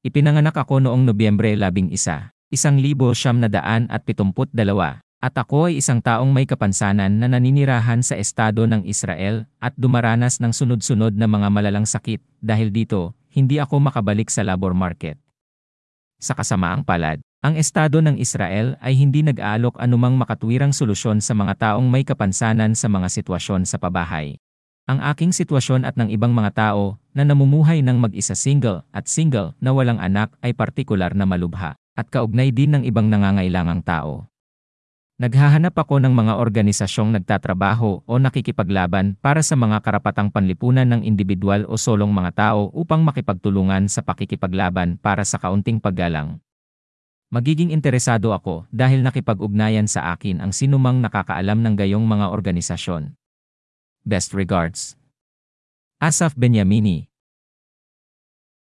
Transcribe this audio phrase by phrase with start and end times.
[0.00, 2.56] Ipinanganak ako noong Nobyembre 11, 1972
[5.20, 10.40] at ako ay isang taong may kapansanan na naninirahan sa estado ng Israel at dumaranas
[10.40, 15.20] ng sunod-sunod na mga malalang sakit dahil dito, hindi ako makabalik sa labor market.
[16.16, 21.76] Sa kasamaang palad, ang estado ng Israel ay hindi nag-aalok anumang makatwirang solusyon sa mga
[21.76, 24.40] taong may kapansanan sa mga sitwasyon sa pabahay.
[24.90, 29.54] Ang aking sitwasyon at ng ibang mga tao na namumuhay ng mag-isa single at single
[29.62, 34.26] na walang anak ay partikular na malubha at kaugnay din ng ibang nangangailangang tao.
[35.22, 41.70] Naghahanap ako ng mga organisasyong nagtatrabaho o nakikipaglaban para sa mga karapatang panlipunan ng individual
[41.70, 46.42] o solong mga tao upang makipagtulungan sa pakikipaglaban para sa kaunting paggalang.
[47.30, 53.19] Magiging interesado ako dahil nakipag-ugnayan sa akin ang sinumang nakakaalam ng gayong mga organisasyon.
[54.06, 54.96] Best regards.
[56.00, 57.09] Asaf Benyamini,